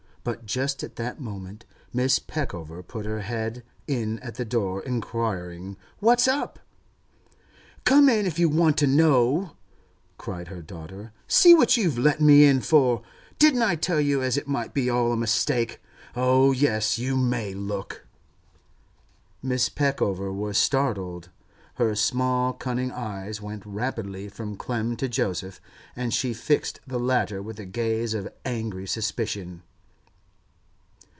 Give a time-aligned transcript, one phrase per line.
[0.23, 1.65] But just at that moment
[1.95, 2.27] Mrs.
[2.27, 6.59] Peckover put her head in at the door, inquiring 'What's up?'
[7.85, 9.55] 'Come in, if you want to know,'
[10.19, 11.11] cried her daughter.
[11.27, 13.01] 'See what you've let me in for!
[13.39, 15.81] Didn't I tell you as it might be all a mistake?
[16.15, 18.05] Oh yes, you may look!'
[19.43, 19.73] Mrs.
[19.73, 21.29] Peckover was startled;
[21.77, 25.59] her small, cunning eyes went rapidly from Clem to Joseph,
[25.95, 29.63] and she fixed the latter with a gaze of angry suspicion.